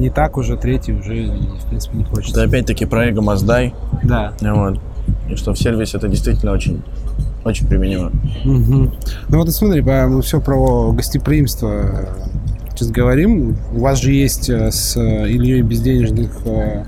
не 0.00 0.10
так 0.10 0.36
уже, 0.36 0.56
третий 0.56 0.92
уже, 0.92 1.30
в 1.64 1.68
принципе, 1.68 1.98
не 1.98 2.04
хочется. 2.04 2.40
это 2.40 2.48
опять-таки 2.48 2.86
про 2.86 3.06
эго 3.06 3.20
Маздай, 3.20 3.74
Да. 4.02 4.32
вот, 4.40 4.80
и 5.28 5.36
что 5.36 5.52
в 5.52 5.58
сервисе 5.58 5.98
это 5.98 6.08
действительно 6.08 6.52
очень 6.52 6.82
очень 7.44 7.66
применимо. 7.66 8.10
Угу. 8.44 8.92
Ну 9.28 9.38
вот 9.38 9.50
смотри, 9.50 9.80
мы 9.80 10.20
все 10.20 10.40
про 10.40 10.92
гостеприимство 10.92 12.06
сейчас 12.70 12.90
говорим. 12.90 13.56
У 13.72 13.80
вас 13.80 14.00
же 14.00 14.12
есть 14.12 14.50
э, 14.50 14.70
с 14.70 14.96
Ильей 14.96 15.62
Безденежных 15.62 16.30
э, 16.44 16.84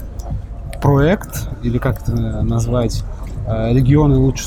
проект, 0.83 1.49
или 1.63 1.79
как 1.79 2.03
это 2.03 2.43
назвать, 2.43 3.03
э, 3.47 3.73
регионы 3.73 4.17
лучше, 4.17 4.45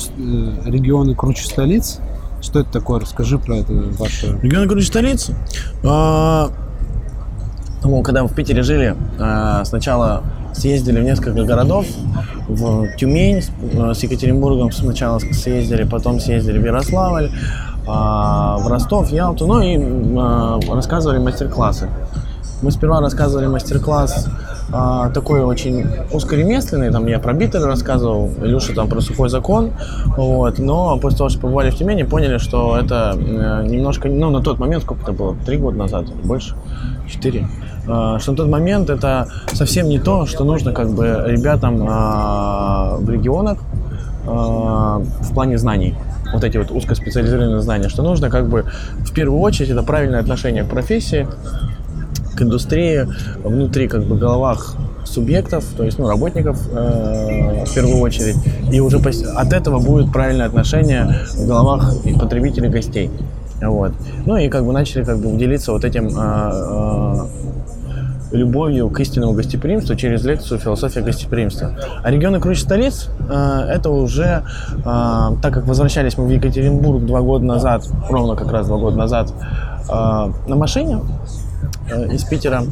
регионы 0.64 1.14
круче 1.14 1.44
столиц. 1.44 1.98
Что 2.40 2.60
это 2.60 2.70
такое? 2.70 3.00
Расскажи 3.00 3.38
про 3.38 3.56
это 3.56 3.72
ваше. 3.72 4.38
Регионы 4.42 4.68
круче 4.68 4.86
столиц? 4.86 5.30
А, 7.82 7.88
ну, 7.88 8.02
когда 8.02 8.22
мы 8.22 8.28
в 8.28 8.34
Питере 8.34 8.62
жили, 8.62 8.96
а, 9.18 9.64
сначала 9.64 10.22
съездили 10.52 11.00
в 11.00 11.04
несколько 11.04 11.44
городов, 11.44 11.86
в 12.48 12.86
Тюмень 12.96 13.42
с 13.42 14.02
Екатеринбургом 14.02 14.72
сначала 14.72 15.18
съездили, 15.18 15.84
потом 15.84 16.20
съездили 16.20 16.58
в 16.58 16.64
Ярославль, 16.64 17.30
а, 17.86 18.56
в 18.58 18.66
Ростов, 18.68 19.10
Ялту, 19.10 19.46
ну 19.46 19.60
и 19.60 19.78
а, 20.18 20.58
рассказывали 20.74 21.18
мастер-классы. 21.18 21.88
Мы 22.62 22.70
сперва 22.70 23.00
рассказывали 23.00 23.46
мастер-класс 23.46 24.28
а, 24.72 25.10
такой 25.10 25.42
очень 25.42 25.86
узкоремесленный, 26.12 26.90
там 26.90 27.06
я 27.06 27.18
про 27.18 27.32
битеры 27.32 27.66
рассказывал, 27.66 28.30
Илюша 28.42 28.74
там 28.74 28.88
про 28.88 29.00
сухой 29.00 29.28
закон, 29.28 29.72
вот, 30.16 30.58
но 30.58 30.98
после 30.98 31.18
того, 31.18 31.30
что 31.30 31.40
побывали 31.40 31.70
в 31.70 31.76
Тюмени, 31.76 32.02
поняли, 32.02 32.38
что 32.38 32.76
это 32.76 33.16
э, 33.16 33.66
немножко, 33.66 34.08
ну 34.08 34.30
на 34.30 34.42
тот 34.42 34.58
момент, 34.58 34.82
сколько 34.82 35.02
это 35.02 35.12
было, 35.12 35.36
три 35.46 35.56
года 35.56 35.78
назад, 35.78 36.06
больше, 36.24 36.56
четыре, 37.08 37.46
что 37.84 38.30
на 38.32 38.36
тот 38.36 38.48
момент 38.48 38.90
это 38.90 39.28
совсем 39.52 39.88
не 39.88 40.00
то, 40.00 40.26
что 40.26 40.44
нужно 40.44 40.72
как 40.72 40.90
бы 40.90 41.24
ребятам 41.26 41.78
в 41.78 43.08
регионах 43.08 43.58
в 44.24 45.34
плане 45.34 45.56
знаний 45.56 45.94
вот 46.32 46.42
эти 46.44 46.56
вот 46.56 46.70
узкоспециализированные 46.70 47.60
знания, 47.60 47.88
что 47.88 48.02
нужно 48.02 48.30
как 48.30 48.48
бы 48.48 48.64
в 48.98 49.12
первую 49.12 49.40
очередь 49.40 49.70
это 49.70 49.82
правильное 49.82 50.20
отношение 50.20 50.64
к 50.64 50.68
профессии, 50.68 51.28
к 52.36 52.42
индустрии, 52.42 53.06
внутри 53.42 53.88
как 53.88 54.04
бы 54.04 54.16
головах 54.16 54.76
субъектов, 55.04 55.64
то 55.76 55.84
есть 55.84 55.98
ну, 55.98 56.08
работников 56.08 56.58
э, 56.70 57.64
в 57.64 57.74
первую 57.74 57.98
очередь, 57.98 58.36
и 58.72 58.80
уже 58.80 58.98
от 58.98 59.52
этого 59.52 59.78
будет 59.78 60.12
правильное 60.12 60.46
отношение 60.46 61.26
в 61.34 61.46
головах 61.46 61.94
потребителей, 62.18 62.68
гостей. 62.68 63.10
Вот. 63.62 63.92
Ну 64.26 64.36
и 64.36 64.48
как 64.48 64.64
бы 64.64 64.72
начали 64.72 65.04
как 65.04 65.18
бы 65.18 65.36
делиться 65.38 65.72
вот 65.72 65.84
этим 65.84 66.08
э, 66.08 66.12
э, 66.12 67.26
любовью 68.32 68.90
к 68.90 69.00
истинному 69.00 69.32
гостеприимству 69.32 69.94
через 69.94 70.24
лекцию 70.24 70.60
«Философия 70.60 71.00
гостеприимства». 71.00 71.72
А 72.02 72.10
регионы 72.10 72.40
круче 72.40 72.60
столиц 72.60 73.08
э,– 73.28 73.66
это 73.70 73.90
уже, 73.90 74.42
э, 74.78 74.82
так 74.84 75.54
как 75.54 75.66
возвращались 75.66 76.18
мы 76.18 76.26
в 76.26 76.30
Екатеринбург 76.30 77.04
два 77.04 77.22
года 77.22 77.44
назад, 77.44 77.84
ровно 78.10 78.36
как 78.36 78.52
раз 78.52 78.66
два 78.66 78.76
года 78.76 78.96
назад, 78.98 79.32
э, 79.88 79.92
на 79.92 80.56
машине 80.56 81.00
из 82.12 82.24
Питера, 82.24 82.62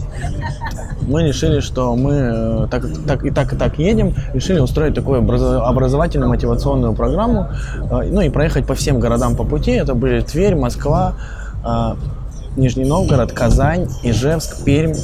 мы 1.02 1.22
решили, 1.22 1.60
что 1.60 1.94
мы 1.96 2.68
так, 2.70 2.84
так 3.06 3.24
и 3.24 3.30
так 3.30 3.52
и 3.52 3.56
так 3.56 3.78
едем, 3.78 4.14
решили 4.32 4.58
устроить 4.58 4.94
такую 4.94 5.20
образовательную 5.20 6.30
мотивационную 6.30 6.94
программу, 6.94 7.48
ну 7.90 8.20
и 8.20 8.28
проехать 8.30 8.66
по 8.66 8.74
всем 8.74 9.00
городам 9.00 9.36
по 9.36 9.44
пути. 9.44 9.72
Это 9.72 9.94
были 9.94 10.20
Тверь, 10.20 10.54
Москва, 10.54 11.14
Нижний 12.56 12.84
Новгород, 12.84 13.32
Казань, 13.32 13.88
Ижевск, 14.04 14.64
Пермь 14.64 14.94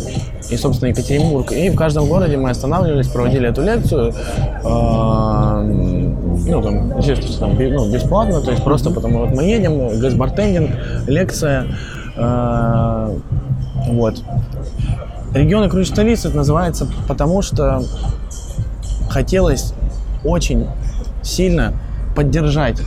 и, 0.50 0.56
собственно, 0.56 0.90
Екатеринбург. 0.90 1.50
И 1.50 1.70
в 1.70 1.76
каждом 1.76 2.06
городе 2.06 2.36
мы 2.36 2.50
останавливались, 2.50 3.08
проводили 3.08 3.48
эту 3.48 3.62
лекцию. 3.62 4.14
Э, 4.62 5.62
ну, 5.62 6.62
там, 6.62 6.96
естественно, 6.98 7.48
там, 7.48 7.58
ну, 7.58 7.92
бесплатно, 7.92 8.40
то 8.40 8.52
есть 8.52 8.62
просто 8.62 8.90
потому 8.90 9.20
вот 9.20 9.30
мы 9.30 9.42
едем, 9.44 9.98
газбартендинг, 9.98 10.70
лекция. 11.08 11.66
Вот. 13.88 14.22
Регионы 15.34 15.68
круче 15.68 15.90
столицы 15.92 16.28
это 16.28 16.36
называется 16.36 16.88
потому, 17.06 17.42
что 17.42 17.82
хотелось 19.08 19.74
очень 20.24 20.66
сильно 21.22 21.74
поддержать 22.16 22.80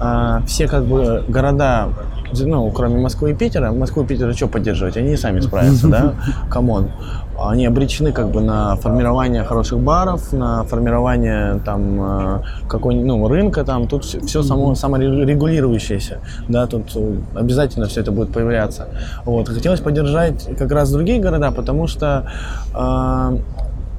э, 0.00 0.40
все 0.46 0.68
как 0.68 0.84
бы 0.84 1.24
города 1.28 1.88
ну, 2.32 2.70
кроме 2.70 2.98
Москвы 2.98 3.30
и 3.30 3.34
Питера, 3.34 3.72
Москву 3.72 4.02
и 4.02 4.06
Питера 4.06 4.32
что 4.32 4.48
поддерживать? 4.48 4.96
Они 4.96 5.16
сами 5.16 5.40
справятся, 5.40 5.88
да? 5.88 6.14
Come 6.50 6.73
on. 6.73 6.90
Они 7.38 7.66
обречены 7.66 8.12
как 8.12 8.30
бы 8.30 8.40
на 8.40 8.76
формирование 8.76 9.44
хороших 9.44 9.78
баров, 9.78 10.32
на 10.32 10.64
формирование 10.64 11.60
там 11.64 12.00
э, 12.00 12.42
какой-нибудь 12.68 13.06
ну, 13.06 13.28
рынка 13.28 13.64
там. 13.64 13.88
Тут 13.88 14.04
все, 14.04 14.20
все 14.20 14.42
само, 14.42 14.74
саморегулирующееся, 14.74 16.18
да, 16.48 16.66
тут 16.66 16.96
обязательно 17.34 17.86
все 17.86 18.00
это 18.00 18.12
будет 18.12 18.32
появляться. 18.32 18.88
Вот. 19.24 19.48
Хотелось 19.48 19.80
поддержать 19.80 20.48
как 20.58 20.72
раз 20.72 20.90
другие 20.90 21.20
города, 21.20 21.50
потому 21.50 21.86
что 21.86 22.30
э, 22.74 23.38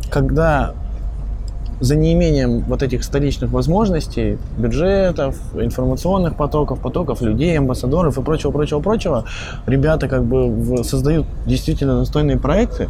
когда 0.10 0.74
за 1.80 1.96
неимением 1.96 2.62
вот 2.68 2.82
этих 2.82 3.04
столичных 3.04 3.52
возможностей, 3.52 4.38
бюджетов, 4.58 5.38
информационных 5.54 6.36
потоков, 6.36 6.80
потоков 6.80 7.22
людей, 7.22 7.58
амбассадоров 7.58 8.18
и 8.18 8.22
прочего, 8.24 8.52
прочего, 8.52 8.80
прочего, 8.80 9.26
ребята 9.68 10.08
как 10.08 10.24
бы 10.26 10.84
создают 10.84 11.26
действительно 11.46 12.00
достойные 12.00 12.38
проекты. 12.38 12.90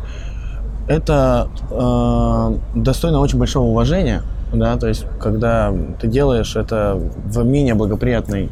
Это 0.87 1.49
э, 1.69 2.79
достойно 2.79 3.19
очень 3.19 3.39
большого 3.39 3.67
уважения, 3.67 4.23
да, 4.53 4.77
то 4.77 4.87
есть 4.87 5.05
когда 5.19 5.73
ты 5.99 6.07
делаешь 6.07 6.55
это 6.55 6.97
в 7.25 7.43
менее 7.43 7.73
благоприятной 7.73 8.49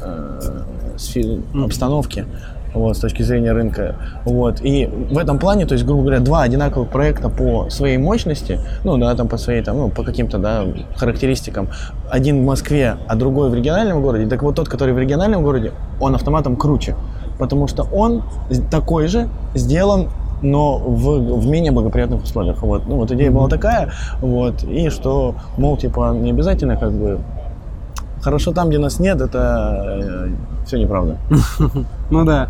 э, 0.00 0.40
обстановке, 1.54 2.26
вот, 2.74 2.96
с 2.96 3.00
точки 3.00 3.22
зрения 3.22 3.52
рынка. 3.52 3.94
Вот. 4.24 4.60
И 4.62 4.86
в 4.86 5.16
этом 5.16 5.38
плане, 5.38 5.64
то 5.64 5.74
есть, 5.74 5.86
грубо 5.86 6.02
говоря, 6.02 6.20
два 6.20 6.42
одинаковых 6.42 6.90
проекта 6.90 7.28
по 7.28 7.70
своей 7.70 7.98
мощности, 7.98 8.60
ну, 8.82 8.98
да, 8.98 9.14
там 9.14 9.28
по 9.28 9.38
своей, 9.38 9.62
там, 9.62 9.78
ну, 9.78 9.88
по 9.90 10.02
каким-то, 10.02 10.38
да, 10.38 10.64
характеристикам. 10.96 11.68
Один 12.10 12.42
в 12.42 12.44
Москве, 12.44 12.96
а 13.06 13.14
другой 13.14 13.48
в 13.48 13.54
региональном 13.54 14.02
городе. 14.02 14.26
Так 14.26 14.42
вот, 14.42 14.56
тот, 14.56 14.68
который 14.68 14.92
в 14.92 14.98
региональном 14.98 15.42
городе, 15.42 15.72
он 16.00 16.14
автоматом 16.14 16.56
круче. 16.56 16.96
Потому 17.38 17.68
что 17.68 17.84
он 17.84 18.22
такой 18.70 19.08
же 19.08 19.28
сделан 19.54 20.08
но 20.44 20.78
в, 20.78 21.38
в 21.40 21.46
менее 21.46 21.72
благоприятных 21.72 22.22
условиях. 22.22 22.62
Вот. 22.62 22.86
Ну, 22.86 22.96
вот 22.96 23.10
идея 23.12 23.30
была 23.30 23.48
такая, 23.48 23.92
вот, 24.20 24.62
и 24.64 24.90
что, 24.90 25.34
мол, 25.56 25.76
типа, 25.76 26.14
не 26.14 26.30
обязательно 26.30 26.76
как 26.76 26.92
бы 26.92 27.18
хорошо 28.20 28.52
там, 28.52 28.68
где 28.68 28.78
нас 28.78 29.00
нет, 29.00 29.20
это 29.20 30.00
э, 30.02 30.28
все 30.66 30.78
неправда. 30.78 31.18
Ну 32.10 32.24
да. 32.24 32.48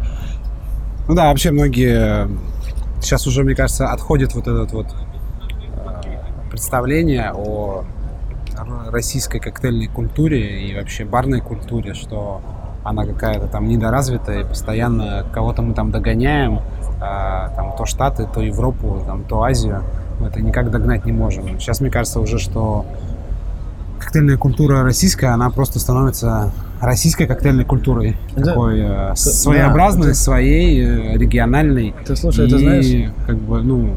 Ну 1.09 1.15
да, 1.15 1.29
вообще 1.29 1.51
многие 1.51 2.29
сейчас 3.01 3.27
уже, 3.27 3.45
мне 3.45 3.55
кажется, 3.55 3.89
отходит 3.89 4.35
вот 4.35 4.49
этот 4.49 4.73
вот 4.73 4.87
э, 4.87 6.51
представление 6.51 7.33
о 7.35 7.85
российской 8.91 9.41
коктейльной 9.41 9.89
культуре 9.89 10.69
и 10.69 10.75
вообще 10.75 11.05
барной 11.05 11.41
культуре, 11.41 11.95
что 11.95 12.41
она 12.85 13.05
какая-то 13.05 13.49
там 13.49 13.69
недоразвитая, 13.69 14.45
постоянно 14.45 15.25
кого-то 15.33 15.63
мы 15.63 15.75
там 15.75 15.91
догоняем, 15.91 16.61
там 17.57 17.75
то 17.77 17.87
Штаты, 17.87 18.29
то 18.33 18.41
Европу, 18.41 19.03
там, 19.07 19.25
то 19.25 19.43
Азию. 19.43 19.83
Мы 20.21 20.29
это 20.29 20.41
никак 20.41 20.71
догнать 20.71 21.05
не 21.05 21.13
можем. 21.13 21.59
Сейчас 21.59 21.81
мне 21.81 21.91
кажется 21.91 22.21
уже, 22.21 22.39
что 22.39 22.85
коктейльная 23.99 24.37
культура 24.37 24.83
российская, 24.83 25.29
она 25.29 25.51
просто 25.51 25.79
становится 25.81 26.53
российской 26.81 27.27
коктейльной 27.27 27.65
культурой. 27.65 28.17
Да. 28.37 28.45
Такой 28.45 28.81
э, 28.81 29.15
своеобразной, 29.17 30.09
да, 30.09 30.15
своей, 30.15 30.85
э, 30.85 31.19
региональной. 31.19 31.95
Ты 32.07 32.15
слушай, 32.15 32.47
и, 32.47 32.51
ты 32.51 32.59
знаешь... 32.59 33.13
как 33.27 33.37
бы, 33.39 33.63
ну, 33.63 33.97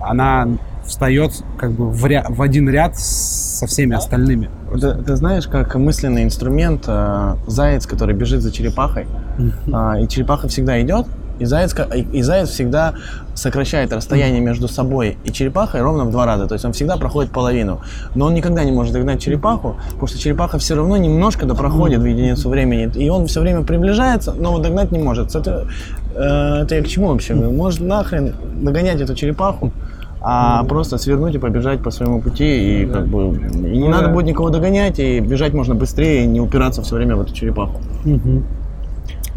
она 0.00 0.48
встает 0.84 1.32
как 1.58 1.72
бы 1.72 1.90
в, 1.90 2.04
ря- 2.06 2.26
в 2.28 2.42
один 2.42 2.68
ряд 2.68 2.96
со 2.96 3.66
всеми 3.66 3.96
остальными. 3.96 4.50
Ты, 4.72 4.94
ты 4.94 5.16
знаешь, 5.16 5.48
как 5.48 5.74
мысленный 5.74 6.22
инструмент 6.22 6.84
э, 6.86 7.34
заяц, 7.46 7.86
который 7.86 8.14
бежит 8.14 8.42
за 8.42 8.52
черепахой, 8.52 9.06
э, 9.38 10.02
и 10.02 10.08
черепаха 10.08 10.48
всегда 10.48 10.80
идет, 10.80 11.06
и 11.38 11.44
заяц, 11.44 11.74
и 12.12 12.22
заяц 12.22 12.48
всегда 12.48 12.94
сокращает 13.34 13.92
расстояние 13.92 14.40
между 14.40 14.68
собой 14.68 15.18
и 15.24 15.32
черепахой 15.32 15.82
ровно 15.82 16.04
в 16.04 16.10
два 16.10 16.26
раза. 16.26 16.46
То 16.46 16.54
есть 16.54 16.64
он 16.64 16.72
всегда 16.72 16.96
проходит 16.96 17.30
половину. 17.32 17.80
Но 18.14 18.26
он 18.26 18.34
никогда 18.34 18.64
не 18.64 18.72
может 18.72 18.92
догнать 18.92 19.20
черепаху, 19.20 19.76
потому 19.90 20.06
что 20.06 20.18
черепаха 20.18 20.58
все 20.58 20.74
равно 20.74 20.96
немножко 20.96 21.46
да 21.46 21.54
проходит 21.54 22.00
в 22.00 22.04
единицу 22.04 22.48
времени. 22.48 22.90
И 22.94 23.08
он 23.08 23.26
все 23.26 23.40
время 23.40 23.62
приближается, 23.62 24.32
но 24.32 24.58
догнать 24.58 24.92
не 24.92 24.98
может. 24.98 25.34
Это, 25.34 25.66
э, 26.14 26.62
это 26.62 26.74
я 26.74 26.82
к 26.82 26.88
чему 26.88 27.08
вообще? 27.08 27.34
Может 27.34 27.80
нахрен 27.80 28.34
догонять 28.62 29.00
эту 29.00 29.14
черепаху, 29.14 29.72
а 30.20 30.64
просто 30.64 30.98
свернуть 30.98 31.34
и 31.34 31.38
побежать 31.38 31.82
по 31.82 31.90
своему 31.90 32.20
пути, 32.20 32.82
и 32.82 32.86
как 32.86 33.06
бы 33.06 33.36
и 33.54 33.78
не 33.78 33.88
надо 33.88 34.08
будет 34.08 34.26
никого 34.26 34.50
догонять, 34.50 34.98
и 34.98 35.20
бежать 35.20 35.52
можно 35.52 35.74
быстрее, 35.74 36.24
и 36.24 36.26
не 36.26 36.40
упираться 36.40 36.82
все 36.82 36.96
время 36.96 37.16
в 37.16 37.20
эту 37.20 37.34
черепаху. 37.34 37.80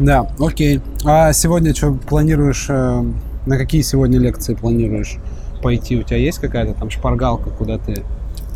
Да, 0.00 0.26
окей. 0.40 0.80
А 1.04 1.32
сегодня 1.32 1.74
что 1.74 1.92
планируешь, 1.92 2.66
э, 2.68 3.04
на 3.46 3.58
какие 3.58 3.82
сегодня 3.82 4.18
лекции 4.18 4.54
планируешь 4.54 5.18
пойти? 5.62 5.98
У 5.98 6.02
тебя 6.02 6.16
есть 6.16 6.38
какая-то 6.38 6.72
там 6.72 6.90
шпаргалка, 6.90 7.50
куда 7.50 7.78
ты 7.78 8.02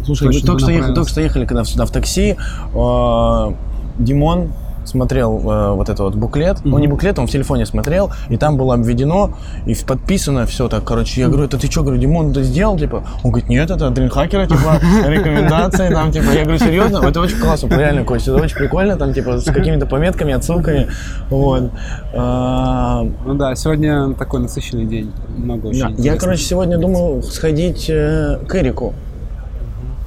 Слушай, 0.04 0.40
только 0.40 0.60
что, 0.60 0.70
ехали, 0.70 0.94
только 0.94 1.10
что 1.10 1.20
ехали 1.20 1.44
когда 1.44 1.64
сюда 1.64 1.84
в 1.84 1.90
такси, 1.90 2.36
э, 2.74 3.52
Димон 3.98 4.52
смотрел 4.84 5.38
э, 5.38 5.70
вот 5.74 5.88
этот 5.88 6.00
вот 6.00 6.14
буклет, 6.14 6.58
ну 6.64 6.78
не 6.78 6.86
буклет, 6.86 7.18
он 7.18 7.26
в 7.26 7.30
телефоне 7.30 7.66
смотрел, 7.66 8.12
и 8.28 8.36
там 8.36 8.56
было 8.56 8.74
обведено 8.74 9.30
и 9.66 9.74
подписано 9.74 10.46
все 10.46 10.68
так, 10.68 10.84
короче, 10.84 11.20
я 11.20 11.28
говорю, 11.28 11.44
это 11.44 11.58
ты 11.58 11.70
что, 11.70 11.82
говорю, 11.82 12.00
Димон 12.00 12.32
ты 12.32 12.42
сделал, 12.42 12.78
типа, 12.78 13.04
он 13.22 13.30
говорит, 13.30 13.48
нет, 13.48 13.70
это 13.70 13.90
Дринхакера, 13.90 14.46
типа, 14.46 14.80
рекомендации, 15.06 15.88
там, 15.90 16.12
типа, 16.12 16.30
я 16.32 16.42
говорю, 16.42 16.58
серьезно, 16.58 16.98
это 17.06 17.20
очень 17.20 17.38
классно, 17.38 17.68
реально, 17.68 18.04
Костя, 18.04 18.32
это 18.32 18.42
очень 18.42 18.56
прикольно, 18.56 18.96
там, 18.96 19.12
типа, 19.12 19.38
с 19.38 19.44
какими-то 19.44 19.86
пометками, 19.86 20.32
отсылками, 20.32 20.88
вот. 21.30 21.70
А, 22.14 23.04
Ну 23.24 23.34
да, 23.34 23.54
сегодня 23.54 24.14
такой 24.14 24.40
насыщенный 24.40 24.86
день. 24.86 25.12
Много 25.36 25.68
очень 25.68 25.94
Я, 25.98 26.16
короче, 26.16 26.42
сегодня 26.42 26.78
думал 26.78 27.22
сходить 27.22 27.86
э, 27.88 28.38
к 28.46 28.54
Эрику, 28.54 28.94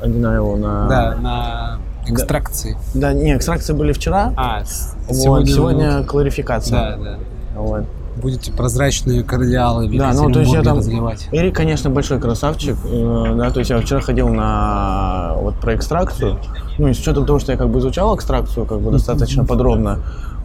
Одинаеву 0.02 0.56
на... 0.58 0.88
Да, 0.88 1.16
на 1.16 1.77
экстракции. 2.10 2.78
Да, 2.94 3.14
не, 3.14 3.36
экстракции 3.36 3.74
были 3.74 3.92
вчера. 3.94 4.34
А, 4.38 4.64
вот, 5.08 5.48
сегодня, 5.48 6.00
ну, 6.00 6.04
кларификация. 6.06 6.98
Да, 6.98 6.98
да. 6.98 7.18
Вот. 7.56 7.84
Будете 8.22 8.52
прозрачные 8.52 9.24
кардиалы 9.24 9.96
Да, 9.96 10.12
ну 10.12 10.32
то 10.32 10.40
есть 10.40 10.52
я 10.52 10.64
там... 10.64 10.78
разливать. 10.80 11.28
Эрик, 11.32 11.56
конечно, 11.56 11.92
большой 11.92 12.20
красавчик. 12.20 12.76
э, 12.84 13.36
да, 13.38 13.52
то 13.52 13.60
есть 13.60 13.70
я 13.70 13.80
вчера 13.80 14.02
ходил 14.02 14.30
на 14.30 15.34
вот 15.38 15.56
про 15.60 15.76
экстракцию. 15.76 16.40
Ну 16.80 16.88
и 16.88 16.94
с 16.94 17.00
учетом 17.00 17.28
того, 17.28 17.38
что 17.38 17.52
я 17.52 17.58
как 17.60 17.70
бы 17.70 17.78
изучал 17.80 18.16
экстракцию 18.16 18.66
как 18.66 18.80
бы 18.82 18.92
достаточно 18.92 19.46
подробно. 19.46 20.00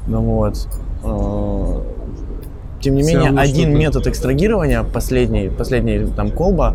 Ну 0.06 0.20
вот. 0.20 0.68
э, 1.02 1.80
Тем 2.82 2.94
не 2.94 3.02
Всё 3.02 3.12
менее, 3.12 3.26
равно 3.28 3.40
один 3.40 3.78
метод 3.78 4.06
экстрагирования, 4.06 4.82
последний, 4.82 5.48
последний 5.48 6.06
там 6.14 6.30
колба, 6.30 6.74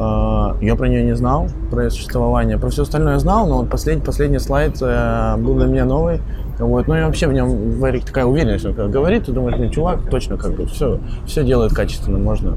я 0.00 0.76
про 0.76 0.88
нее 0.88 1.02
не 1.04 1.16
знал, 1.16 1.48
про 1.70 1.84
ее 1.84 1.90
существование. 1.90 2.58
Про 2.58 2.70
все 2.70 2.82
остальное 2.82 3.14
я 3.14 3.18
знал, 3.18 3.46
но 3.48 3.58
вот 3.58 3.70
последний, 3.70 4.04
последний 4.04 4.38
слайд 4.38 4.76
э, 4.80 5.36
был 5.38 5.54
для 5.56 5.66
меня 5.66 5.84
новый. 5.84 6.20
Вот. 6.58 6.86
Ну 6.88 6.96
и 6.96 7.02
вообще 7.02 7.26
в 7.28 7.32
нем 7.32 7.78
Варик 7.78 8.04
такая 8.04 8.24
уверенность, 8.24 8.64
он 8.64 8.74
как 8.74 8.90
говорит, 8.90 9.26
ты 9.26 9.32
думаешь, 9.32 9.56
блин, 9.56 9.70
чувак 9.70 10.08
точно 10.10 10.36
как 10.36 10.54
бы 10.54 10.66
все, 10.66 11.00
все 11.26 11.44
делает 11.44 11.72
качественно, 11.72 12.18
можно. 12.18 12.56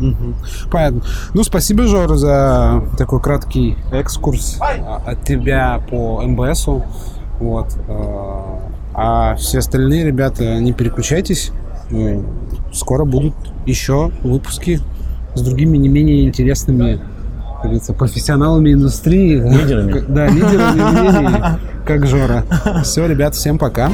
Мгм. 0.00 0.34
Понятно. 0.70 1.00
Ну, 1.32 1.42
спасибо, 1.42 1.84
Жор, 1.86 2.16
за 2.16 2.82
такой 2.98 3.20
краткий 3.20 3.76
экскурс 3.92 4.58
а, 4.60 5.00
от 5.06 5.24
тебя 5.24 5.80
по 5.90 6.20
МБСу. 6.22 6.84
Вот. 7.40 7.68
э, 7.88 8.32
А 8.94 9.34
все 9.36 9.58
остальные 9.58 10.04
ребята, 10.06 10.58
не 10.60 10.72
переключайтесь. 10.72 11.52
Э, 11.90 12.20
Скоро 12.72 13.04
будут 13.04 13.34
еще 13.64 14.10
выпуски 14.22 14.80
с 15.36 15.42
другими 15.42 15.76
не 15.76 15.88
менее 15.88 16.24
интересными 16.24 17.00
как 17.56 17.64
говорится, 17.70 17.94
профессионалами 17.94 18.74
индустрии. 18.74 19.40
Лидерами. 19.40 20.04
Да, 20.06 20.26
лидерами 20.28 21.20
мнений, 21.20 21.58
как 21.86 22.06
Жора. 22.06 22.44
Все, 22.82 23.06
ребят, 23.06 23.34
всем 23.34 23.58
пока. 23.58 23.90